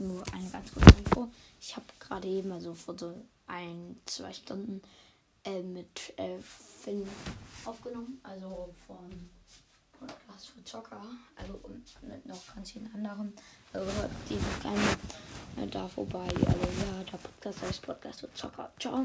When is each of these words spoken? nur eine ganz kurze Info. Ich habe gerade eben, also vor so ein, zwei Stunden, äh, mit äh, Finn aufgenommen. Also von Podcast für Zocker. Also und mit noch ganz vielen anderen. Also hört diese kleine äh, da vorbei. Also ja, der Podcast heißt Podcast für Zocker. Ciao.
nur 0.00 0.22
eine 0.32 0.48
ganz 0.50 0.72
kurze 0.72 0.98
Info. 0.98 1.28
Ich 1.60 1.76
habe 1.76 1.86
gerade 1.98 2.28
eben, 2.28 2.52
also 2.52 2.74
vor 2.74 2.98
so 2.98 3.14
ein, 3.46 4.00
zwei 4.06 4.32
Stunden, 4.32 4.82
äh, 5.44 5.62
mit 5.62 6.12
äh, 6.16 6.38
Finn 6.40 7.06
aufgenommen. 7.64 8.20
Also 8.22 8.74
von 8.86 9.30
Podcast 9.98 10.48
für 10.48 10.64
Zocker. 10.64 11.02
Also 11.36 11.54
und 11.62 11.84
mit 12.08 12.26
noch 12.26 12.54
ganz 12.54 12.70
vielen 12.70 12.92
anderen. 12.94 13.32
Also 13.72 13.90
hört 13.92 14.10
diese 14.28 14.60
kleine 14.60 15.66
äh, 15.66 15.70
da 15.70 15.88
vorbei. 15.88 16.26
Also 16.26 16.48
ja, 16.48 17.04
der 17.10 17.18
Podcast 17.18 17.62
heißt 17.62 17.82
Podcast 17.82 18.20
für 18.20 18.32
Zocker. 18.34 18.72
Ciao. 18.78 19.02